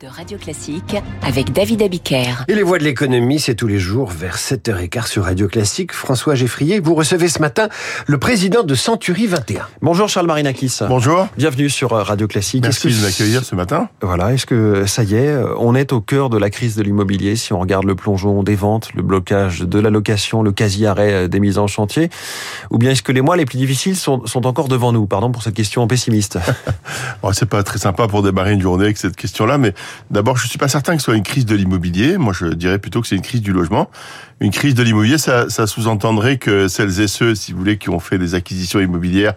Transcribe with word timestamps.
de 0.00 0.06
Radio 0.06 0.38
Classique 0.38 0.96
avec 1.22 1.52
David 1.52 1.82
Abiker. 1.82 2.44
Et 2.48 2.54
les 2.54 2.62
voix 2.62 2.78
de 2.78 2.84
l'économie, 2.84 3.40
c'est 3.40 3.54
tous 3.54 3.66
les 3.66 3.78
jours 3.78 4.10
vers 4.10 4.36
7h15 4.36 5.08
sur 5.08 5.24
Radio 5.24 5.48
Classique. 5.48 5.92
François 5.92 6.34
Geffrier, 6.34 6.78
vous 6.78 6.94
recevez 6.94 7.28
ce 7.28 7.40
matin 7.40 7.68
le 8.06 8.18
président 8.18 8.62
de 8.62 8.74
Century 8.74 9.26
21. 9.26 9.66
Bonjour 9.82 10.08
Charles 10.08 10.26
Marinakis. 10.26 10.78
Bonjour. 10.88 11.26
Bienvenue 11.36 11.68
sur 11.68 11.92
euh, 11.92 12.02
Radio 12.02 12.28
Classique. 12.28 12.62
Merci 12.62 12.88
de 12.88 13.02
m'accueillir 13.02 13.44
ce 13.44 13.54
matin. 13.54 13.88
Voilà, 14.00 14.32
est-ce 14.32 14.46
que 14.46 14.86
ça 14.86 15.02
y 15.02 15.14
est, 15.14 15.28
euh, 15.28 15.54
on 15.58 15.74
est 15.74 15.92
au 15.92 16.00
cœur 16.00 16.30
de 16.30 16.38
la 16.38 16.50
crise 16.50 16.76
de 16.76 16.82
l'immobilier 16.82 17.34
si 17.34 17.52
on 17.52 17.58
regarde 17.58 17.84
le 17.84 17.96
plongeon 17.96 18.42
des 18.42 18.56
ventes, 18.56 18.90
le 18.94 19.02
blocage 19.02 19.60
de 19.60 19.78
la 19.80 19.90
location, 19.90 20.42
le 20.42 20.52
quasi-arrêt 20.52 21.12
euh, 21.12 21.28
des 21.28 21.40
mises 21.40 21.58
en 21.58 21.66
chantier? 21.66 22.10
Ou 22.70 22.78
bien 22.78 22.92
est-ce 22.92 23.02
que 23.02 23.12
les 23.12 23.22
mois 23.22 23.36
les 23.36 23.44
plus 23.44 23.58
difficiles 23.58 23.96
sont, 23.96 24.24
sont 24.26 24.46
encore 24.46 24.68
devant 24.68 24.92
nous? 24.92 25.06
Pardon 25.06 25.32
pour 25.32 25.42
cette 25.42 25.54
question 25.54 25.86
pessimiste. 25.86 26.38
c'est 27.32 27.48
pas 27.48 27.62
très 27.62 27.78
sympa 27.78 28.06
pour 28.06 28.22
démarrer 28.22 28.52
une 28.52 28.62
journée 28.62 28.84
avec 28.84 28.98
cette 28.98 29.16
question-là, 29.16 29.58
mais 29.64 29.74
D'abord, 30.10 30.36
je 30.36 30.46
suis 30.46 30.58
pas 30.58 30.68
certain 30.68 30.94
que 30.94 31.00
ce 31.00 31.06
soit 31.06 31.16
une 31.16 31.22
crise 31.22 31.46
de 31.46 31.56
l'immobilier. 31.56 32.18
Moi, 32.18 32.32
je 32.32 32.46
dirais 32.46 32.78
plutôt 32.78 33.00
que 33.00 33.08
c'est 33.08 33.16
une 33.16 33.22
crise 33.22 33.42
du 33.42 33.52
logement 33.52 33.90
une 34.40 34.50
crise 34.50 34.74
de 34.74 34.82
l'immobilier, 34.82 35.16
ça, 35.16 35.48
sous-entendrait 35.48 36.38
que 36.38 36.66
celles 36.68 37.00
et 37.00 37.08
ceux, 37.08 37.34
si 37.34 37.52
vous 37.52 37.58
voulez, 37.58 37.78
qui 37.78 37.88
ont 37.88 38.00
fait 38.00 38.18
des 38.18 38.34
acquisitions 38.34 38.80
immobilières 38.80 39.34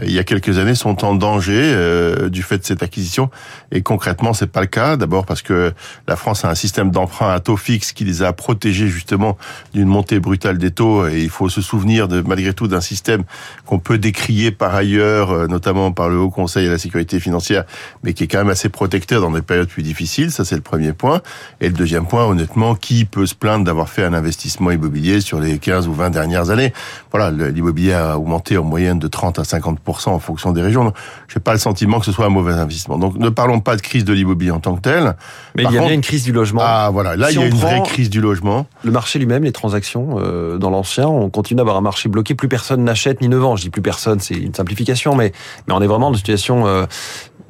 euh, 0.00 0.04
il 0.06 0.12
y 0.12 0.18
a 0.18 0.24
quelques 0.24 0.58
années 0.58 0.74
sont 0.74 1.04
en 1.04 1.14
danger 1.14 1.60
euh, 1.62 2.28
du 2.28 2.42
fait 2.42 2.58
de 2.58 2.64
cette 2.64 2.82
acquisition. 2.82 3.30
Et 3.72 3.82
concrètement, 3.82 4.32
c'est 4.32 4.46
pas 4.46 4.60
le 4.60 4.66
cas. 4.66 4.96
D'abord 4.96 5.26
parce 5.26 5.42
que 5.42 5.72
la 6.06 6.16
France 6.16 6.44
a 6.44 6.50
un 6.50 6.54
système 6.54 6.90
d'emprunt 6.90 7.32
à 7.32 7.40
taux 7.40 7.56
fixe 7.56 7.92
qui 7.92 8.04
les 8.04 8.22
a 8.22 8.32
protégés 8.32 8.88
justement 8.88 9.36
d'une 9.74 9.88
montée 9.88 10.18
brutale 10.18 10.58
des 10.58 10.70
taux. 10.70 11.06
Et 11.06 11.22
il 11.22 11.30
faut 11.30 11.48
se 11.48 11.60
souvenir 11.60 12.08
de 12.08 12.20
malgré 12.22 12.52
tout 12.52 12.68
d'un 12.68 12.80
système 12.80 13.24
qu'on 13.66 13.78
peut 13.78 13.98
décrier 13.98 14.50
par 14.50 14.74
ailleurs, 14.74 15.30
euh, 15.30 15.46
notamment 15.46 15.92
par 15.92 16.08
le 16.08 16.18
Haut 16.18 16.30
Conseil 16.30 16.66
à 16.66 16.70
la 16.70 16.78
sécurité 16.78 17.20
financière, 17.20 17.64
mais 18.02 18.14
qui 18.14 18.24
est 18.24 18.28
quand 18.28 18.38
même 18.38 18.50
assez 18.50 18.68
protecteur 18.68 19.20
dans 19.20 19.30
des 19.30 19.42
périodes 19.42 19.67
plus 19.68 19.82
difficiles. 19.82 20.30
Ça, 20.30 20.44
c'est 20.44 20.56
le 20.56 20.62
premier 20.62 20.92
point. 20.92 21.22
Et 21.60 21.68
le 21.68 21.74
deuxième 21.74 22.06
point, 22.06 22.24
honnêtement, 22.24 22.74
qui 22.74 23.04
peut 23.04 23.26
se 23.26 23.34
plaindre 23.34 23.64
d'avoir 23.64 23.88
fait 23.88 24.04
un 24.04 24.12
investissement 24.14 24.28
investissement 24.28 24.70
immobilier 24.70 25.20
sur 25.20 25.40
les 25.40 25.58
15 25.58 25.88
ou 25.88 25.92
20 25.92 26.10
dernières 26.10 26.50
années? 26.50 26.72
Voilà, 27.10 27.30
l'immobilier 27.30 27.94
a 27.94 28.18
augmenté 28.18 28.56
en 28.58 28.64
moyenne 28.64 28.98
de 28.98 29.08
30 29.08 29.38
à 29.38 29.44
50 29.44 29.78
en 30.06 30.18
fonction 30.18 30.52
des 30.52 30.62
régions. 30.62 30.92
Je 31.28 31.38
n'ai 31.38 31.42
pas 31.42 31.52
le 31.52 31.58
sentiment 31.58 31.98
que 31.98 32.06
ce 32.06 32.12
soit 32.12 32.26
un 32.26 32.30
mauvais 32.30 32.52
investissement. 32.52 32.98
Donc 32.98 33.16
ne 33.16 33.28
parlons 33.30 33.60
pas 33.60 33.76
de 33.76 33.80
crise 33.80 34.04
de 34.04 34.12
l'immobilier 34.12 34.50
en 34.50 34.60
tant 34.60 34.76
que 34.76 34.82
tel. 34.82 35.16
Mais 35.56 35.64
il 35.64 35.72
y 35.72 35.78
a 35.78 35.80
bien 35.80 35.92
une 35.92 36.02
crise 36.02 36.24
du 36.24 36.32
logement. 36.32 36.60
Ah 36.62 36.90
voilà, 36.92 37.16
là 37.16 37.30
il 37.30 37.38
y 37.38 37.42
a 37.42 37.46
une 37.46 37.54
vraie 37.54 37.82
crise 37.84 38.10
du 38.10 38.20
logement. 38.20 38.66
Le 38.84 38.90
marché 38.90 39.18
lui-même, 39.18 39.44
les 39.44 39.52
transactions 39.52 40.16
euh, 40.18 40.58
dans 40.58 40.70
l'ancien, 40.70 41.08
on 41.08 41.30
continue 41.30 41.58
d'avoir 41.58 41.76
un 41.76 41.80
marché 41.80 42.08
bloqué. 42.08 42.34
Plus 42.34 42.48
personne 42.48 42.84
n'achète 42.84 43.20
ni 43.20 43.28
ne 43.28 43.36
vend. 43.36 43.56
Je 43.56 43.62
dis 43.62 43.70
plus 43.70 43.82
personne, 43.82 44.20
c'est 44.20 44.34
une 44.34 44.54
simplification, 44.54 45.14
mais 45.14 45.32
mais 45.66 45.74
on 45.74 45.80
est 45.80 45.86
vraiment 45.86 46.10
dans 46.10 46.14
une 46.14 46.18
situation 46.18 46.66
euh, 46.66 46.84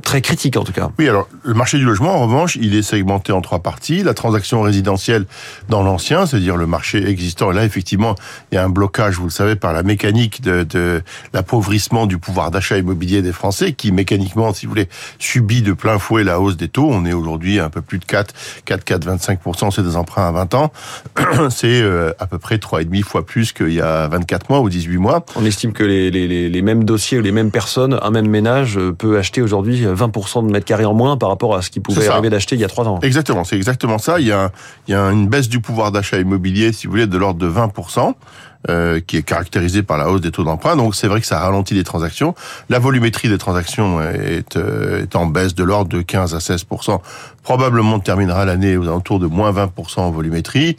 très 0.03 0.21
critique 0.21 0.57
en 0.57 0.65
tout 0.65 0.73
cas. 0.73 0.91
Oui, 0.99 1.09
alors 1.09 1.29
le 1.43 1.55
marché 1.55 1.79
du 1.79 1.85
logement, 1.85 2.17
en 2.17 2.23
revanche, 2.23 2.57
il 2.61 2.75
est 2.75 2.83
segmenté 2.83 3.33
en 3.33 3.41
trois 3.41 3.61
parties. 3.61 4.03
La 4.03 4.15
transaction 4.15 4.63
résidentielle 4.63 5.27
dans 5.69 5.83
l'ancien, 5.83 6.27
c'est-à-dire 6.27 6.57
le 6.57 6.67
marché 6.67 7.07
existant. 7.09 7.51
Et 7.53 7.55
là, 7.55 7.65
effectivement, 7.65 8.15
il 8.51 8.57
y 8.57 8.59
a 8.59 8.65
un 8.65 8.69
blocage, 8.69 9.17
vous 9.17 9.25
le 9.25 9.31
savez, 9.31 9.57
par 9.57 9.73
la 9.73 9.83
mécanique 9.83 10.41
de, 10.43 10.63
de 10.63 11.03
l'appauvrissement 11.33 12.07
du 12.07 12.19
pouvoir 12.19 12.51
d'achat 12.51 12.79
immobilier 12.79 13.23
des 13.23 13.33
Français, 13.33 13.73
qui 13.73 13.93
mécaniquement, 13.93 14.53
si 14.55 14.67
vous 14.67 14.71
voulez, 14.71 14.89
subit 15.19 15.63
de 15.63 15.73
plein 15.73 15.99
fouet 15.99 16.25
la 16.25 16.41
hausse 16.41 16.57
des 16.57 16.69
taux. 16.69 16.89
On 16.91 17.05
est 17.05 17.13
aujourd'hui 17.13 17.59
à 17.59 17.67
un 17.67 17.71
peu 17.71 17.83
plus 17.83 17.99
de 17.99 18.05
4, 18.05 18.35
4, 18.65 18.85
4, 18.85 19.07
25%, 19.07 19.71
c'est 19.71 19.83
des 19.83 19.97
emprunts 19.97 20.29
à 20.29 20.33
20 20.33 20.55
ans. 20.55 20.73
c'est 21.51 21.83
euh, 21.83 22.13
à 22.19 22.27
peu 22.27 22.39
près 22.39 22.57
3,5 22.57 23.03
fois 23.03 23.27
plus 23.27 23.53
qu'il 23.53 23.73
y 23.73 23.81
a 23.81 24.09
24 24.09 24.49
mois 24.51 24.61
ou 24.61 24.69
18 24.69 24.97
mois. 24.99 25.25
On 25.37 25.45
estime 25.45 25.73
que 25.73 25.85
les, 25.85 26.11
les, 26.11 26.49
les 26.49 26.63
mêmes 26.63 26.85
dossiers 26.85 27.19
ou 27.19 27.23
les 27.23 27.33
mêmes 27.33 27.51
personnes, 27.51 27.99
un 28.01 28.11
même 28.11 28.29
ménage 28.29 28.79
euh, 28.79 28.93
peut 28.93 29.19
acheter 29.19 29.43
aujourd'hui 29.43 29.88
20% 29.95 30.47
de 30.47 30.53
mètres 30.53 30.67
carrés 30.67 30.85
en 30.85 30.95
moins 30.95 31.17
par 31.17 31.29
rapport 31.29 31.55
à 31.57 31.63
ce 31.63 31.71
qu'ils 31.71 31.83
pouvaient 31.83 32.09
arriver 32.09 32.31
d'acheter 32.31 32.57
il 32.57 32.61
y 32.61 32.65
a 32.65 32.69
trois 32.69 32.87
ans. 32.89 32.99
Exactement, 33.03 33.45
c'est 33.45 33.57
exactement 33.57 33.99
ça. 33.99 34.21
Il 34.21 34.27
y 34.27 34.33
a, 34.33 34.51
il 34.87 34.93
y 34.93 34.95
a 34.95 35.03
une 35.11 35.29
baisse 35.29 35.49
du 35.49 35.61
pouvoir 35.61 35.93
d'achat 35.93 36.19
immobilier, 36.19 36.73
si 36.73 36.87
vous 36.87 36.93
voulez, 36.93 37.07
de 37.07 37.19
l'ordre 37.19 37.41
de 37.41 37.51
20%. 37.51 38.15
Euh, 38.69 38.99
qui 38.99 39.17
est 39.17 39.23
caractérisée 39.23 39.85
par 39.85 39.99
la 39.99 40.11
hausse 40.11 40.21
des 40.21 40.33
taux 40.33 40.43
d'emprunt. 40.43 40.75
Donc 40.75 40.97
c'est 40.97 41.07
vrai 41.07 41.21
que 41.21 41.27
ça 41.29 41.39
ralentit 41.39 41.75
les 41.75 41.85
transactions. 41.85 42.35
La 42.69 42.81
volumétrie 42.81 43.29
des 43.29 43.39
transactions 43.39 44.03
est, 44.03 44.57
euh, 44.57 45.05
est 45.05 45.15
en 45.15 45.27
baisse 45.27 45.55
de 45.55 45.63
l'ordre 45.63 45.89
de 45.97 46.03
15 46.03 46.35
à 46.35 46.41
16 46.41 46.65
Probablement 47.45 47.95
on 47.95 48.01
terminera 48.01 48.45
l'année 48.45 48.77
aux 48.77 48.83
alentours 48.83 49.21
de 49.21 49.29
moins 49.29 49.53
20% 49.53 50.01
en 50.01 50.11
volumétrie. 50.11 50.77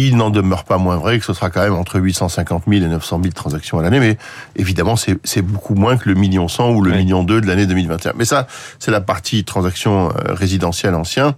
Il 0.00 0.16
n'en 0.16 0.30
demeure 0.30 0.62
pas 0.62 0.78
moins 0.78 0.96
vrai 0.96 1.18
que 1.18 1.24
ce 1.24 1.32
sera 1.32 1.50
quand 1.50 1.60
même 1.60 1.74
entre 1.74 1.98
850 1.98 2.62
000 2.68 2.84
et 2.84 2.88
900 2.88 3.20
000 3.20 3.32
transactions 3.34 3.80
à 3.80 3.82
l'année, 3.82 3.98
mais 3.98 4.16
évidemment 4.54 4.94
c'est 4.96 5.42
beaucoup 5.42 5.74
moins 5.74 5.96
que 5.96 6.08
le 6.08 6.14
million 6.14 6.46
100 6.46 6.70
ou 6.70 6.82
le 6.82 6.92
million 6.92 7.24
2 7.24 7.40
de 7.40 7.46
l'année 7.46 7.66
2021. 7.66 8.12
Mais 8.16 8.24
ça, 8.24 8.46
c'est 8.78 8.92
la 8.92 9.00
partie 9.00 9.42
transactions 9.42 10.10
euh, 10.10 10.34
résidentielles 10.34 10.94
anciens 10.94 11.34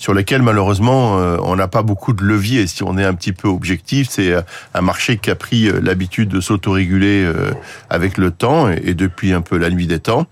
sur 0.00 0.14
lesquels 0.14 0.40
malheureusement 0.40 1.18
euh, 1.18 1.36
on 1.42 1.56
n'a 1.56 1.68
pas 1.68 1.82
beaucoup 1.82 2.14
de 2.14 2.24
levier. 2.24 2.66
Si 2.66 2.82
on 2.82 2.96
est 2.96 3.04
un 3.04 3.12
petit 3.12 3.34
peu 3.34 3.48
objectif, 3.48 4.08
c'est 4.10 4.32
euh, 4.32 4.40
un 4.72 4.80
marché 4.80 5.18
qui 5.18 5.30
a 5.30 5.36
pris 5.36 5.70
l'habitude 5.82 6.30
de 6.30 6.40
s'autoréguler 6.40 7.30
avec 7.90 8.16
le 8.16 8.30
temps 8.30 8.70
et 8.70 8.94
depuis 8.94 9.32
un 9.32 9.42
peu 9.42 9.58
la 9.58 9.68
nuit 9.70 9.86
des 9.86 9.98
temps. 9.98 10.26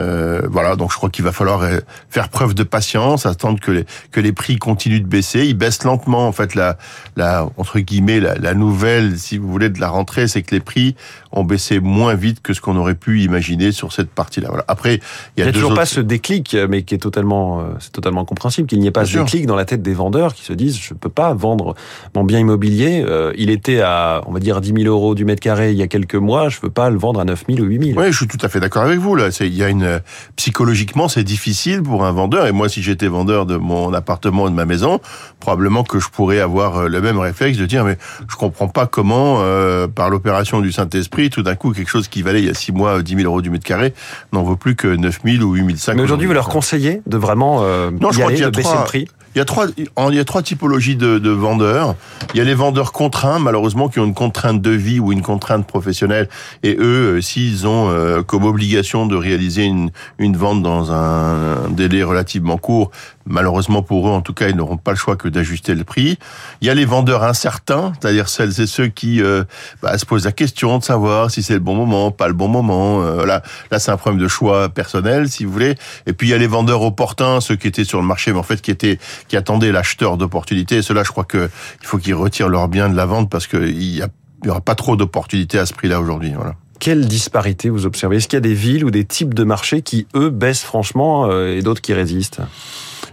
Euh, 0.00 0.42
voilà, 0.50 0.76
donc 0.76 0.92
je 0.92 0.96
crois 0.96 1.10
qu'il 1.10 1.24
va 1.24 1.32
falloir 1.32 1.62
euh, 1.62 1.80
faire 2.08 2.28
preuve 2.28 2.54
de 2.54 2.62
patience, 2.62 3.26
attendre 3.26 3.60
que 3.60 3.70
les 3.70 3.84
que 4.12 4.20
les 4.20 4.32
prix 4.32 4.56
continuent 4.56 5.02
de 5.02 5.06
baisser. 5.06 5.46
Ils 5.46 5.54
baissent 5.54 5.84
lentement, 5.84 6.26
en 6.26 6.32
fait, 6.32 6.54
la 6.54 6.78
la 7.16 7.48
entre 7.56 7.80
guillemets 7.80 8.20
la, 8.20 8.36
la 8.36 8.54
nouvelle, 8.54 9.18
si 9.18 9.36
vous 9.36 9.48
voulez, 9.48 9.68
de 9.68 9.80
la 9.80 9.88
rentrée, 9.88 10.28
c'est 10.28 10.42
que 10.42 10.54
les 10.54 10.60
prix 10.60 10.96
ont 11.32 11.44
baissé 11.44 11.80
moins 11.80 12.14
vite 12.14 12.40
que 12.42 12.54
ce 12.54 12.60
qu'on 12.60 12.76
aurait 12.76 12.94
pu 12.94 13.22
imaginer 13.22 13.72
sur 13.72 13.92
cette 13.92 14.10
partie-là. 14.10 14.48
Voilà. 14.48 14.64
Après, 14.68 15.00
il 15.36 15.44
y 15.44 15.48
a, 15.48 15.52
toujours 15.52 15.74
pas 15.74 15.86
ce 15.86 16.00
déclic, 16.00 16.56
mais 16.68 16.82
qui 16.82 16.94
est 16.94 16.98
totalement, 16.98 17.60
euh, 17.60 17.64
c'est 17.78 17.92
totalement 17.92 18.24
compréhensible 18.24 18.68
qu'il 18.68 18.80
n'y 18.80 18.86
ait 18.86 18.92
pas 18.92 19.04
ce 19.10 19.18
déclic 19.18 19.46
dans 19.46 19.56
la 19.56 19.64
tête 19.64 19.82
des 19.82 19.94
vendeurs 19.94 20.34
qui 20.34 20.44
se 20.44 20.52
disent 20.52 20.78
je 20.78 20.94
peux 20.94 21.08
pas 21.08 21.34
vendre 21.34 21.74
mon 22.14 22.24
bien 22.24 22.38
immobilier. 22.38 23.04
il 23.36 23.50
était 23.50 23.80
à, 23.80 24.22
on 24.26 24.32
va 24.32 24.40
dire, 24.40 24.60
10 24.60 24.72
000 24.82 24.94
euros 24.94 25.14
du 25.14 25.24
mètre 25.24 25.40
carré 25.40 25.72
il 25.72 25.78
y 25.78 25.82
a 25.82 25.86
quelques 25.86 26.14
mois. 26.14 26.48
Je 26.48 26.60
peux 26.60 26.70
pas 26.70 26.90
le 26.90 26.98
vendre 26.98 27.20
à 27.20 27.24
9 27.24 27.44
000 27.48 27.60
ou 27.60 27.64
8 27.64 27.84
000. 27.94 28.00
Oui, 28.00 28.06
je 28.10 28.16
suis 28.16 28.26
tout 28.26 28.38
à 28.42 28.48
fait 28.48 28.60
d'accord 28.60 28.82
avec 28.82 28.98
vous. 28.98 29.14
Là, 29.14 29.28
il 29.40 29.54
y 29.54 29.62
a 29.62 29.68
une 29.68 30.00
psychologiquement, 30.36 31.08
c'est 31.08 31.24
difficile 31.24 31.82
pour 31.82 32.04
un 32.04 32.12
vendeur. 32.12 32.46
Et 32.46 32.52
moi, 32.52 32.68
si 32.68 32.82
j'étais 32.82 33.08
vendeur 33.08 33.46
de 33.46 33.56
mon 33.56 33.92
appartement 33.92 34.44
ou 34.44 34.50
de 34.50 34.54
ma 34.54 34.64
maison, 34.64 35.00
probablement 35.38 35.84
que 35.84 35.98
je 35.98 36.08
pourrais 36.08 36.40
avoir 36.40 36.78
euh, 36.78 36.88
le 36.88 37.00
même 37.00 37.18
réflexe 37.18 37.58
de 37.58 37.66
dire, 37.66 37.84
mais 37.84 37.96
je 38.28 38.36
comprends 38.36 38.68
pas 38.68 38.86
comment, 38.86 39.38
euh, 39.40 39.86
par 39.88 40.10
l'opération 40.10 40.60
du 40.60 40.72
Saint-Esprit, 40.72 41.30
tout 41.30 41.42
d'un 41.42 41.54
coup, 41.54 41.72
quelque 41.72 41.90
chose 41.90 42.08
qui 42.08 42.22
valait 42.22 42.40
il 42.40 42.46
y 42.46 42.50
a 42.50 42.54
six 42.54 42.72
mois 42.72 43.02
10 43.02 43.16
000 43.16 43.26
euros 43.26 43.42
du 43.42 43.50
mètre 43.50 43.64
carré 43.64 43.94
n'en 44.32 44.42
vaut 44.42 44.56
plus 44.56 44.76
que 44.76 44.88
9 44.88 45.20
000 45.24 45.44
ou 45.44 45.54
8 45.54 45.78
500. 45.78 45.96
Mais 45.96 46.02
aujourd'hui, 46.02 46.26
vous 46.26 46.32
leur 46.32 46.48
conseillez 46.48 47.02
de 47.06 47.16
vraiment 47.16 47.60
euh, 47.62 47.90
non, 47.90 48.10
je 48.10 48.20
crois 48.20 48.32
qu'il 48.32 48.40
y 48.40 48.44
a 48.44 48.50
baisser 48.50 48.76
le 48.76 48.84
prix 48.84 48.99
il 49.34 49.38
y 49.38 49.40
a 49.40 49.44
trois, 49.44 49.66
il 49.76 50.14
y 50.14 50.18
a 50.18 50.24
trois 50.24 50.42
typologies 50.42 50.96
de, 50.96 51.18
de, 51.18 51.30
vendeurs. 51.30 51.94
Il 52.34 52.38
y 52.38 52.40
a 52.40 52.44
les 52.44 52.54
vendeurs 52.54 52.92
contraints, 52.92 53.38
malheureusement, 53.38 53.88
qui 53.88 54.00
ont 54.00 54.04
une 54.04 54.14
contrainte 54.14 54.60
de 54.60 54.70
vie 54.70 54.98
ou 54.98 55.12
une 55.12 55.22
contrainte 55.22 55.66
professionnelle. 55.66 56.28
Et 56.64 56.76
eux, 56.78 57.16
euh, 57.16 57.20
s'ils 57.20 57.66
ont 57.66 57.90
euh, 57.90 58.22
comme 58.22 58.44
obligation 58.44 59.06
de 59.06 59.14
réaliser 59.14 59.64
une, 59.64 59.90
une 60.18 60.36
vente 60.36 60.62
dans 60.62 60.90
un 60.90 61.68
délai 61.70 62.02
relativement 62.02 62.58
court, 62.58 62.90
malheureusement 63.26 63.82
pour 63.82 64.08
eux, 64.08 64.12
en 64.12 64.22
tout 64.22 64.34
cas, 64.34 64.48
ils 64.48 64.56
n'auront 64.56 64.76
pas 64.76 64.92
le 64.92 64.96
choix 64.96 65.16
que 65.16 65.28
d'ajuster 65.28 65.74
le 65.74 65.84
prix. 65.84 66.18
Il 66.60 66.66
y 66.66 66.70
a 66.70 66.74
les 66.74 66.84
vendeurs 66.84 67.22
incertains, 67.22 67.92
c'est-à-dire 68.00 68.28
celles 68.28 68.60
et 68.60 68.66
ceux 68.66 68.88
qui 68.88 69.22
euh, 69.22 69.44
bah, 69.82 69.96
se 69.98 70.06
posent 70.06 70.24
la 70.24 70.32
question 70.32 70.78
de 70.78 70.84
savoir 70.84 71.30
si 71.30 71.42
c'est 71.42 71.54
le 71.54 71.60
bon 71.60 71.74
moment, 71.74 72.10
pas 72.10 72.28
le 72.28 72.34
bon 72.34 72.48
moment. 72.48 73.02
là, 73.24 73.42
là, 73.70 73.78
c'est 73.78 73.90
un 73.90 73.96
problème 73.96 74.20
de 74.20 74.28
choix 74.28 74.68
personnel, 74.68 75.28
si 75.28 75.44
vous 75.44 75.52
voulez. 75.52 75.74
Et 76.06 76.12
puis 76.12 76.28
il 76.28 76.30
y 76.30 76.34
a 76.34 76.38
les 76.38 76.46
vendeurs 76.46 76.82
opportuns, 76.82 77.40
ceux 77.40 77.56
qui 77.56 77.68
étaient 77.68 77.84
sur 77.84 78.00
le 78.00 78.06
marché, 78.06 78.32
mais 78.32 78.38
en 78.38 78.44
fait 78.44 78.60
qui 78.60 78.70
étaient 78.70 78.98
qui 79.28 79.36
attendaient 79.36 79.72
l'acheteur 79.72 80.16
d'opportunités. 80.16 80.78
Et 80.78 80.82
cela, 80.82 81.02
je 81.02 81.10
crois 81.10 81.24
que 81.24 81.50
il 81.80 81.86
faut 81.86 81.98
qu'ils 81.98 82.14
retirent 82.14 82.48
leurs 82.48 82.68
biens 82.68 82.88
de 82.88 82.96
la 82.96 83.06
vente 83.06 83.30
parce 83.30 83.46
qu'il 83.46 83.82
y, 83.82 83.98
y 83.98 84.48
aura 84.48 84.60
pas 84.60 84.74
trop 84.74 84.96
d'opportunités 84.96 85.58
à 85.58 85.66
ce 85.66 85.74
prix-là 85.74 86.00
aujourd'hui. 86.00 86.32
Voilà. 86.34 86.54
Quelle 86.78 87.06
disparité 87.06 87.68
vous 87.68 87.84
observez? 87.84 88.16
Est-ce 88.16 88.28
qu'il 88.28 88.38
y 88.38 88.38
a 88.38 88.40
des 88.40 88.54
villes 88.54 88.84
ou 88.86 88.90
des 88.90 89.04
types 89.04 89.34
de 89.34 89.44
marchés 89.44 89.82
qui, 89.82 90.06
eux, 90.14 90.30
baissent 90.30 90.62
franchement 90.62 91.30
euh, 91.30 91.56
et 91.56 91.62
d'autres 91.62 91.82
qui 91.82 91.92
résistent? 91.92 92.40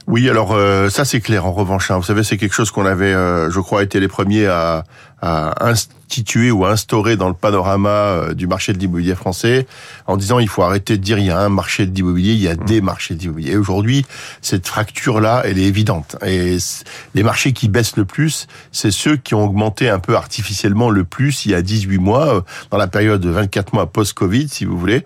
Oui, 0.07 0.29
alors 0.29 0.53
euh, 0.53 0.89
ça 0.89 1.03
c'est 1.03 1.19
clair. 1.19 1.45
En 1.45 1.51
revanche, 1.51 1.91
hein. 1.91 1.97
vous 1.97 2.03
savez, 2.03 2.23
c'est 2.23 2.37
quelque 2.37 2.53
chose 2.53 2.71
qu'on 2.71 2.85
avait, 2.85 3.13
euh, 3.13 3.51
je 3.51 3.59
crois, 3.59 3.83
été 3.83 3.99
les 3.99 4.07
premiers 4.07 4.45
à, 4.45 4.85
à 5.21 5.65
instituer 5.65 6.51
ou 6.51 6.65
à 6.65 6.71
instaurer 6.71 7.17
dans 7.17 7.27
le 7.27 7.33
panorama 7.33 7.89
euh, 7.89 8.33
du 8.33 8.45
marché 8.45 8.73
de 8.73 8.77
l'immobilier 8.77 9.15
français, 9.15 9.65
en 10.05 10.15
disant 10.15 10.39
il 10.39 10.47
faut 10.47 10.61
arrêter 10.61 10.97
de 10.97 11.03
dire 11.03 11.17
il 11.17 11.25
y 11.25 11.31
a 11.31 11.39
un 11.39 11.49
marché 11.49 11.85
de 11.87 11.95
l'immobilier, 11.95 12.33
il 12.33 12.39
y 12.39 12.47
a 12.47 12.53
mmh. 12.53 12.65
des 12.65 12.81
marchés 12.81 13.15
d'immobilier. 13.15 13.51
Et 13.53 13.57
aujourd'hui, 13.57 14.05
cette 14.41 14.67
fracture-là, 14.67 15.41
elle 15.45 15.57
est 15.57 15.65
évidente. 15.65 16.15
Et 16.25 16.57
les 17.15 17.23
marchés 17.23 17.51
qui 17.51 17.67
baissent 17.67 17.97
le 17.97 18.05
plus, 18.05 18.47
c'est 18.71 18.91
ceux 18.91 19.17
qui 19.17 19.33
ont 19.33 19.43
augmenté 19.43 19.89
un 19.89 19.99
peu 19.99 20.15
artificiellement 20.15 20.89
le 20.89 21.03
plus 21.03 21.45
il 21.45 21.51
y 21.51 21.55
a 21.55 21.61
18 21.61 21.97
mois, 21.97 22.43
dans 22.69 22.77
la 22.77 22.87
période 22.87 23.21
de 23.21 23.29
24 23.29 23.73
mois 23.73 23.87
post-Covid, 23.87 24.49
si 24.49 24.65
vous 24.65 24.77
voulez, 24.77 25.03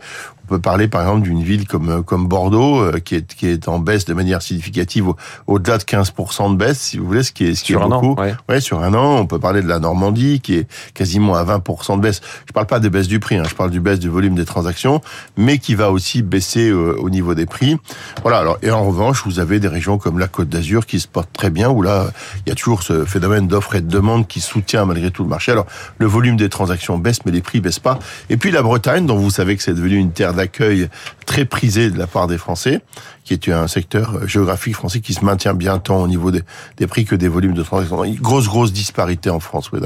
peut 0.51 0.59
parler 0.59 0.87
par 0.87 1.01
exemple 1.01 1.21
d'une 1.21 1.41
ville 1.41 1.65
comme 1.65 2.03
comme 2.03 2.27
Bordeaux 2.27 2.83
qui 3.05 3.15
est 3.15 3.33
qui 3.33 3.47
est 3.47 3.67
en 3.67 3.79
baisse 3.79 4.05
de 4.05 4.13
manière 4.13 4.41
significative 4.41 5.13
au-delà 5.47 5.77
de 5.77 5.83
15% 5.83 6.51
de 6.51 6.57
baisse, 6.57 6.79
si 6.79 6.97
vous 6.97 7.05
voulez, 7.05 7.23
ce 7.23 7.31
qui 7.31 7.45
est 7.45 7.55
ce 7.55 7.63
qui 7.63 7.71
sur 7.71 7.81
est 7.81 7.87
beaucoup. 7.87 8.19
An, 8.19 8.31
ouais. 8.49 8.59
sur 8.61 8.83
un 8.83 8.93
an. 8.93 9.19
On 9.19 9.25
peut 9.25 9.39
parler 9.39 9.61
de 9.61 9.67
la 9.67 9.79
Normandie 9.79 10.01
qui 10.13 10.55
est 10.55 10.67
quasiment 10.93 11.35
à 11.35 11.43
20% 11.43 11.97
de 11.97 12.01
baisse. 12.01 12.21
Je 12.47 12.53
parle 12.53 12.67
pas 12.67 12.79
des 12.79 12.89
baisses 12.89 13.07
du 13.07 13.19
prix, 13.19 13.37
hein, 13.37 13.43
je 13.47 13.55
parle 13.55 13.71
du 13.71 13.79
baisse 13.79 13.99
du 13.99 14.09
volume 14.09 14.35
des 14.35 14.45
transactions, 14.45 15.01
mais 15.37 15.57
qui 15.57 15.75
va 15.75 15.91
aussi 15.91 16.21
baisser 16.21 16.71
au 16.71 17.09
niveau 17.09 17.33
des 17.35 17.45
prix. 17.45 17.77
Voilà. 18.21 18.39
Alors 18.39 18.57
et 18.61 18.71
en 18.71 18.85
revanche, 18.85 19.23
vous 19.25 19.39
avez 19.39 19.59
des 19.59 19.67
régions 19.67 19.97
comme 19.97 20.19
la 20.19 20.27
Côte 20.27 20.49
d'Azur 20.49 20.85
qui 20.85 20.99
se 20.99 21.07
portent 21.07 21.33
très 21.33 21.49
bien, 21.49 21.69
où 21.69 21.81
là 21.81 22.11
il 22.45 22.49
y 22.49 22.51
a 22.51 22.55
toujours 22.55 22.83
ce 22.83 23.05
phénomène 23.05 23.47
d'offre 23.47 23.75
et 23.75 23.81
de 23.81 23.87
demande 23.87 24.27
qui 24.27 24.39
soutient 24.39 24.85
malgré 24.85 25.11
tout 25.11 25.23
le 25.23 25.29
marché. 25.29 25.51
Alors 25.51 25.65
le 25.97 26.05
volume 26.05 26.37
des 26.37 26.49
transactions 26.49 26.97
baisse, 26.97 27.25
mais 27.25 27.31
les 27.31 27.41
prix 27.41 27.61
baissent 27.61 27.79
pas. 27.79 27.99
Et 28.29 28.37
puis 28.37 28.51
la 28.51 28.61
Bretagne, 28.61 29.05
dont 29.05 29.17
vous 29.17 29.29
savez 29.29 29.55
que 29.55 29.63
c'est 29.63 29.73
devenu 29.73 29.95
une 29.95 30.11
terre 30.11 30.33
d'accueil 30.33 30.89
très 31.25 31.45
prisée 31.45 31.89
de 31.89 31.97
la 31.97 32.07
part 32.07 32.27
des 32.27 32.37
Français, 32.37 32.81
qui 33.23 33.33
est 33.33 33.49
un 33.49 33.67
secteur 33.67 34.27
géographique 34.27 34.75
français 34.75 34.99
qui 34.99 35.13
se 35.13 35.23
maintient 35.23 35.53
bien 35.53 35.77
tant 35.79 36.01
au 36.01 36.07
niveau 36.07 36.31
des, 36.31 36.41
des 36.77 36.87
prix 36.87 37.05
que 37.05 37.15
des 37.15 37.27
volumes 37.27 37.53
de 37.53 37.63
transactions. 37.63 38.03
Grosse, 38.19 38.47
grosse 38.47 38.73
disparité 38.73 39.29
en 39.29 39.39
France, 39.39 39.71
oui, 39.71 39.79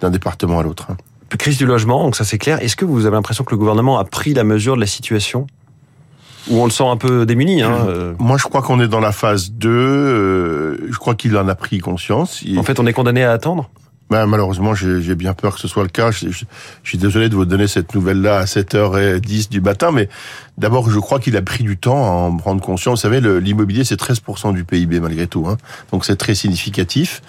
d'un 0.00 0.10
département 0.10 0.58
à 0.58 0.62
l'autre. 0.62 0.88
Crise 1.38 1.56
du 1.56 1.64
logement, 1.64 2.04
donc 2.04 2.14
ça 2.14 2.24
c'est 2.24 2.38
clair. 2.38 2.62
Est-ce 2.62 2.76
que 2.76 2.84
vous 2.84 3.06
avez 3.06 3.16
l'impression 3.16 3.42
que 3.42 3.52
le 3.52 3.56
gouvernement 3.56 3.98
a 3.98 4.04
pris 4.04 4.34
la 4.34 4.44
mesure 4.44 4.76
de 4.76 4.80
la 4.80 4.86
situation? 4.86 5.46
Ou 6.50 6.60
on 6.60 6.64
le 6.64 6.70
sent 6.70 6.86
un 6.86 6.96
peu 6.96 7.24
démuni 7.24 7.62
hein 7.62 8.14
Moi, 8.18 8.36
je 8.36 8.44
crois 8.44 8.62
qu'on 8.62 8.80
est 8.80 8.88
dans 8.88 9.00
la 9.00 9.12
phase 9.12 9.52
2. 9.52 9.68
Euh, 9.70 10.76
je 10.90 10.98
crois 10.98 11.14
qu'il 11.14 11.36
en 11.36 11.46
a 11.48 11.54
pris 11.54 11.78
conscience. 11.78 12.44
En 12.56 12.62
fait, 12.64 12.80
on 12.80 12.86
est 12.86 12.92
condamné 12.92 13.22
à 13.22 13.30
attendre? 13.30 13.70
Ben, 14.10 14.26
malheureusement, 14.26 14.74
j'ai 14.74 15.14
bien 15.14 15.32
peur 15.32 15.54
que 15.54 15.60
ce 15.60 15.68
soit 15.68 15.84
le 15.84 15.88
cas. 15.88 16.10
Je, 16.10 16.28
je, 16.28 16.44
je 16.82 16.88
suis 16.88 16.98
désolé 16.98 17.30
de 17.30 17.34
vous 17.34 17.46
donner 17.46 17.66
cette 17.66 17.94
nouvelle-là 17.94 18.40
à 18.40 18.44
7h10 18.44 19.48
du 19.48 19.62
matin, 19.62 19.90
mais 19.90 20.08
d'abord, 20.62 20.88
je 20.88 20.98
crois 20.98 21.18
qu'il 21.18 21.36
a 21.36 21.42
pris 21.42 21.64
du 21.64 21.76
temps 21.76 22.04
à 22.04 22.08
en 22.08 22.36
prendre 22.36 22.62
conscience. 22.62 23.00
Vous 23.04 23.10
savez, 23.10 23.20
l'immobilier, 23.40 23.84
c'est 23.84 24.00
13% 24.00 24.54
du 24.54 24.64
PIB 24.64 25.00
malgré 25.00 25.26
tout. 25.26 25.46
Hein. 25.48 25.58
Donc 25.90 26.04
c'est 26.04 26.16
très 26.16 26.34
significatif. 26.34 27.20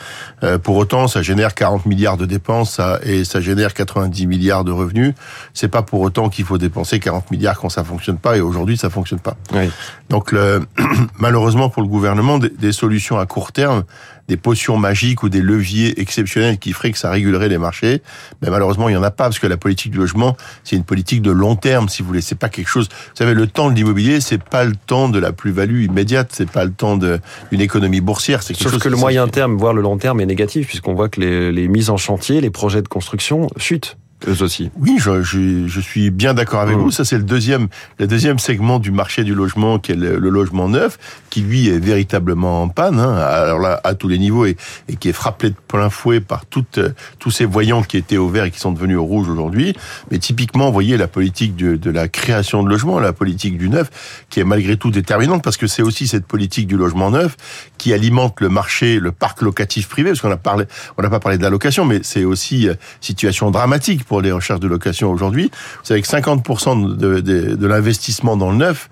Euh, 0.44 0.60
pour 0.60 0.78
autant, 0.78 1.08
ça 1.08 1.22
génère 1.24 1.56
40 1.56 1.88
milliards 1.88 2.16
de 2.16 2.26
dépenses 2.26 2.76
ça, 2.76 3.00
et 3.04 3.26
ça 3.26 3.42
génère 3.42 3.74
90 3.74 4.28
milliards 4.28 4.64
de 4.64 4.72
revenus. 4.72 5.16
C'est 5.54 5.68
pas 5.68 5.82
pour 5.82 6.02
autant 6.02 6.30
qu'il 6.30 6.46
faut 6.46 6.60
dépenser 6.60 7.00
40 7.00 7.32
milliards 7.32 7.60
quand 7.60 7.70
ça 7.70 7.84
fonctionne 7.84 8.18
pas, 8.18 8.38
et 8.38 8.42
aujourd'hui, 8.42 8.78
ça 8.78 8.90
fonctionne 8.90 9.20
pas. 9.20 9.36
Oui. 9.54 9.70
Donc 10.10 10.32
le, 10.32 10.66
malheureusement 11.20 11.70
pour 11.70 11.82
le 11.82 11.88
gouvernement, 11.88 12.38
des, 12.38 12.50
des 12.50 12.72
solutions 12.72 13.18
à 13.18 13.26
court 13.26 13.52
terme, 13.52 13.84
des 14.28 14.38
potions 14.38 14.78
magiques 14.78 15.24
ou 15.24 15.30
des 15.30 15.42
leviers 15.42 16.00
exceptionnels 16.00 16.58
qui 16.58 16.72
feraient 16.72 16.92
que 16.92 16.98
ça 16.98 17.10
régulerait 17.10 17.50
les 17.50 17.58
marchés, 17.58 18.02
mais 18.42 18.50
malheureusement 18.50 18.88
il 18.88 18.94
y 18.94 18.98
en 18.98 19.04
a 19.04 19.12
pas 19.12 19.26
parce 19.26 19.40
que 19.40 19.48
la 19.48 19.58
politique 19.58 19.92
du 19.92 19.98
logement 19.98 20.38
c'est 20.64 20.76
une 20.76 20.86
politique 20.86 21.22
de 21.22 21.32
long 21.32 21.56
terme 21.56 21.90
si 21.90 22.02
vous 22.02 22.08
voulez, 22.08 22.22
c'est 22.22 22.36
pas 22.36 22.50
quelque 22.50 22.70
chose. 22.70 22.88
Vous 22.90 23.23
savez 23.24 23.34
le 23.36 23.48
temps 23.48 23.70
de 23.70 23.76
l'immobilier 23.76 24.20
c'est 24.22 24.42
pas 24.42 24.66
le 24.66 24.76
temps 24.76 25.10
de 25.10 25.20
la 25.20 25.32
plus-value 25.32 25.84
immédiate, 25.84 26.30
c'est 26.32 26.50
pas 26.50 26.66
le 26.66 26.72
temps 26.72 26.98
d'une 26.98 27.62
économie 27.62 28.02
boursière. 28.02 28.44
C'est 28.44 28.56
Sauf 28.56 28.80
que 28.80 28.90
le 28.90 28.98
moyen 28.98 29.28
terme, 29.28 29.58
voire 29.58 29.74
le 29.74 29.82
long 29.82 29.98
terme 29.98 30.22
est 30.22 30.26
négatif 30.26 30.68
puisqu'on 30.68 30.94
voit 30.94 31.10
que 31.10 31.20
les, 31.20 31.52
les 31.52 31.68
mises 31.68 31.90
en 31.90 31.98
chantier, 31.98 32.42
les 32.42 32.50
projets 32.50 32.82
de 32.82 32.88
construction 32.88 33.48
chutent 33.58 33.98
eux 34.28 34.42
aussi. 34.44 34.72
Oui, 34.78 34.98
je, 35.00 35.22
je, 35.22 35.68
je 35.68 35.80
suis 35.80 36.10
bien 36.10 36.34
d'accord 36.34 36.62
avec 36.62 36.78
mmh. 36.78 36.82
vous. 36.82 36.92
Ça, 36.92 37.06
c'est 37.06 37.18
le 37.18 37.24
deuxième, 37.24 37.68
le 38.00 38.08
deuxième 38.08 38.40
segment 38.40 38.80
du 38.80 38.92
marché 38.92 39.24
du 39.24 39.36
logement, 39.36 39.80
qui 39.80 39.92
est 39.92 39.96
le, 39.96 40.18
le 40.18 40.30
logement 40.30 40.70
neuf, 40.70 40.98
qui 41.30 41.42
lui 41.42 41.70
est 41.70 41.80
véritablement 41.80 42.64
en 42.64 42.70
panne. 42.70 43.00
Hein, 43.00 43.16
alors 43.16 43.60
là, 43.60 43.80
à 43.84 43.96
tous 43.96 44.08
les 44.08 44.20
niveaux, 44.20 44.46
et, 44.46 44.58
et, 44.88 44.96
qui 44.96 45.10
est 45.10 45.14
frappé 45.14 45.50
de 45.50 45.56
plein 45.68 45.90
fouet 45.90 46.20
par 46.20 46.46
toutes, 46.46 46.80
tous 47.20 47.32
ces 47.32 47.46
voyants 47.46 47.84
qui 47.84 47.98
étaient 47.98 48.18
au 48.18 48.30
vert 48.30 48.46
et 48.46 48.52
qui 48.52 48.60
sont 48.60 48.72
devenus 48.72 48.98
au 48.98 49.04
rouge 49.04 49.30
aujourd'hui. 49.30 49.76
Mais 50.12 50.20
typiquement, 50.20 50.68
vous 50.68 50.74
voyez 50.74 50.98
la 50.98 51.08
politique 51.08 51.56
de, 51.56 51.76
de 51.76 51.92
la 51.92 52.08
création 52.08 52.64
de 52.64 52.70
logement, 52.70 53.00
la 53.00 53.14
politique 53.14 53.58
du 53.58 53.70
neuf, 53.70 53.90
qui 54.30 54.40
est 54.40 54.44
malgré 54.44 54.78
tout 54.78 54.92
déterminante, 54.92 55.44
parce 55.44 55.58
que 55.58 55.68
c'est 55.68 55.82
aussi 55.82 56.08
cette 56.08 56.26
politique 56.26 56.68
du 56.68 56.78
logement 56.78 57.12
neuf 57.12 57.36
qui 57.78 57.94
alimente 57.94 58.40
le 58.42 58.50
marché, 58.50 59.00
le 59.00 59.12
parc 59.12 59.42
locatif 59.42 59.88
privé, 59.90 60.12
parce 60.12 60.22
qu'on 60.22 60.32
a 60.32 60.38
parlé, 60.38 60.66
on 60.98 61.02
n'a 61.02 61.10
pas 61.10 61.20
parlé 61.20 61.38
de 61.38 61.44
la 61.44 61.50
location, 61.50 61.86
mais 61.86 62.00
c'est 62.04 62.24
aussi 62.24 62.70
euh, 62.70 62.76
situation 63.02 63.52
dramatique 63.52 64.04
pour 64.06 64.13
les 64.22 64.32
recherches 64.32 64.60
de 64.60 64.68
location 64.68 65.12
aujourd'hui. 65.12 65.52
Vous 65.80 65.86
savez 65.86 66.02
que 66.02 66.08
50% 66.08 66.98
de, 66.98 67.20
de, 67.20 67.56
de 67.56 67.68
l'investissement 67.68 68.38
dans 68.38 68.52
le 68.52 68.58
neuf 68.58 68.90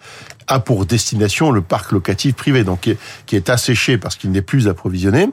a 0.47 0.59
pour 0.59 0.85
destination 0.85 1.51
le 1.51 1.61
parc 1.61 1.91
locatif 1.91 2.35
privé, 2.35 2.63
donc 2.63 2.81
qui 2.81 2.91
est, 2.91 2.97
qui 3.25 3.35
est 3.35 3.49
asséché 3.49 3.97
parce 3.97 4.15
qu'il 4.15 4.31
n'est 4.31 4.41
plus 4.41 4.67
approvisionné. 4.67 5.29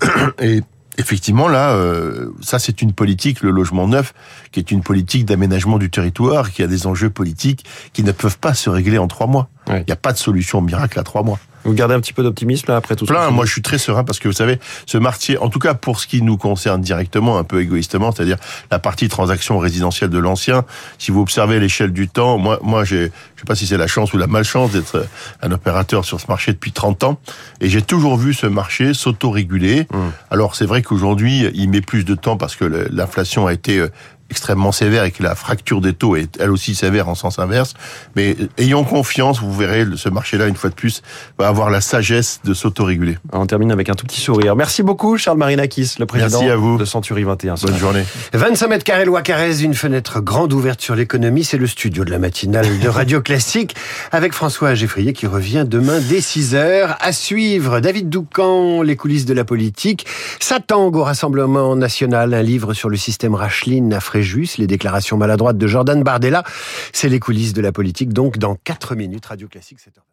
Et 0.40 0.62
effectivement, 0.98 1.48
là, 1.48 1.72
euh, 1.72 2.30
ça 2.40 2.58
c'est 2.58 2.82
une 2.82 2.92
politique, 2.92 3.42
le 3.42 3.50
logement 3.50 3.86
neuf, 3.88 4.14
qui 4.52 4.60
est 4.60 4.70
une 4.70 4.82
politique 4.82 5.24
d'aménagement 5.24 5.78
du 5.78 5.90
territoire, 5.90 6.50
qui 6.50 6.62
a 6.62 6.66
des 6.66 6.86
enjeux 6.86 7.10
politiques 7.10 7.64
qui 7.92 8.02
ne 8.02 8.12
peuvent 8.12 8.38
pas 8.38 8.54
se 8.54 8.70
régler 8.70 8.98
en 8.98 9.08
trois 9.08 9.26
mois. 9.26 9.48
Il 9.66 9.72
ouais. 9.72 9.84
n'y 9.86 9.92
a 9.92 9.96
pas 9.96 10.12
de 10.12 10.18
solution 10.18 10.60
miracle 10.60 10.98
à 10.98 11.02
trois 11.02 11.22
mois. 11.22 11.38
Vous 11.66 11.74
gardez 11.74 11.94
un 11.94 12.00
petit 12.00 12.12
peu 12.12 12.22
d'optimisme 12.22 12.66
là 12.68 12.76
après 12.76 12.96
tout 12.96 13.06
Plein, 13.06 13.26
ça 13.26 13.30
moi 13.30 13.44
je 13.44 13.52
suis 13.52 13.62
très 13.62 13.78
serein 13.78 14.04
parce 14.04 14.18
que 14.18 14.28
vous 14.28 14.34
savez, 14.34 14.58
ce 14.86 14.98
marché, 14.98 15.36
en 15.38 15.48
tout 15.48 15.58
cas 15.58 15.74
pour 15.74 16.00
ce 16.00 16.06
qui 16.06 16.22
nous 16.22 16.36
concerne 16.36 16.80
directement, 16.80 17.38
un 17.38 17.44
peu 17.44 17.60
égoïstement, 17.60 18.12
c'est-à-dire 18.12 18.38
la 18.70 18.78
partie 18.78 19.08
transaction 19.08 19.58
résidentielle 19.58 20.10
de 20.10 20.18
l'ancien, 20.18 20.64
si 20.98 21.10
vous 21.10 21.20
observez 21.20 21.58
l'échelle 21.58 21.92
du 21.92 22.08
temps, 22.08 22.38
moi, 22.38 22.58
moi 22.62 22.84
j'ai, 22.84 23.06
je 23.34 23.40
sais 23.40 23.46
pas 23.46 23.54
si 23.54 23.66
c'est 23.66 23.76
la 23.76 23.86
chance 23.86 24.12
ou 24.12 24.18
la 24.18 24.26
malchance 24.26 24.72
d'être 24.72 25.06
un 25.42 25.50
opérateur 25.50 26.04
sur 26.04 26.20
ce 26.20 26.26
marché 26.28 26.52
depuis 26.52 26.72
30 26.72 27.04
ans, 27.04 27.18
et 27.60 27.68
j'ai 27.68 27.82
toujours 27.82 28.16
vu 28.16 28.32
ce 28.32 28.46
marché 28.46 28.94
s'auto-réguler. 28.94 29.86
Mmh. 29.92 29.98
Alors 30.30 30.54
c'est 30.54 30.66
vrai 30.66 30.82
qu'aujourd'hui, 30.82 31.46
il 31.54 31.68
met 31.68 31.80
plus 31.80 32.04
de 32.04 32.14
temps 32.14 32.36
parce 32.36 32.56
que 32.56 32.64
l'inflation 32.64 33.46
a 33.46 33.52
été 33.52 33.84
extrêmement 34.30 34.72
sévère 34.72 35.04
et 35.04 35.10
que 35.10 35.22
la 35.22 35.34
fracture 35.34 35.80
des 35.80 35.92
taux 35.92 36.16
est 36.16 36.36
elle 36.40 36.50
aussi 36.50 36.74
sévère 36.74 37.08
en 37.08 37.14
sens 37.14 37.38
inverse. 37.38 37.74
Mais 38.16 38.36
ayons 38.58 38.84
confiance, 38.84 39.40
vous 39.40 39.52
verrez, 39.54 39.86
ce 39.96 40.08
marché-là, 40.08 40.46
une 40.46 40.56
fois 40.56 40.70
de 40.70 40.74
plus, 40.74 41.02
va 41.38 41.48
avoir 41.48 41.70
la 41.70 41.80
sagesse 41.80 42.40
de 42.44 42.54
s'autoréguler. 42.54 43.18
On 43.32 43.46
termine 43.46 43.70
avec 43.72 43.88
un 43.88 43.94
tout 43.94 44.06
petit 44.06 44.20
sourire. 44.20 44.56
Merci 44.56 44.82
beaucoup, 44.82 45.16
Charles 45.16 45.38
Marinakis, 45.38 45.94
le 45.98 46.06
président 46.06 46.38
Merci 46.40 46.50
à 46.50 46.56
vous. 46.56 46.76
de 46.78 46.84
Century 46.84 47.24
21. 47.24 47.54
Bonne 47.54 47.78
journée. 47.78 48.04
25 48.32 48.68
mètres 48.68 48.84
carrés, 48.84 49.04
loi 49.04 49.22
Carrez, 49.22 49.62
une 49.62 49.74
fenêtre 49.74 50.20
grande 50.20 50.52
ouverte 50.52 50.80
sur 50.80 50.94
l'économie. 50.94 51.44
C'est 51.44 51.58
le 51.58 51.66
studio 51.66 52.04
de 52.04 52.10
la 52.10 52.18
matinale 52.18 52.78
de 52.78 52.88
Radio 52.88 53.20
Classique 53.20 53.74
avec 54.12 54.32
François 54.32 54.74
Geffrier 54.74 55.12
qui 55.12 55.26
revient 55.26 55.64
demain 55.66 56.00
dès 56.00 56.20
6 56.20 56.54
heures. 56.54 56.96
À 57.00 57.12
suivre, 57.12 57.80
David 57.80 58.08
Doucan, 58.08 58.82
les 58.82 58.96
coulisses 58.96 59.24
de 59.26 59.34
la 59.34 59.44
politique. 59.44 60.06
Satan 60.40 60.90
au 60.92 61.02
Rassemblement 61.02 61.76
National, 61.76 62.34
un 62.34 62.42
livre 62.42 62.74
sur 62.74 62.88
le 62.88 62.96
système 62.96 63.34
Racheline 63.34 63.92
à 63.92 64.00
Fréjus, 64.16 64.56
les 64.56 64.66
déclarations 64.66 65.18
maladroites 65.18 65.58
de 65.58 65.66
Jordan 65.66 66.02
Bardella. 66.02 66.42
C'est 66.94 67.10
les 67.10 67.20
coulisses 67.20 67.52
de 67.52 67.60
la 67.60 67.70
politique, 67.70 68.14
donc 68.14 68.38
dans 68.38 68.54
4 68.54 68.94
minutes, 68.94 69.26
Radio 69.26 69.46
Classique, 69.46 69.78
7h. 69.78 70.06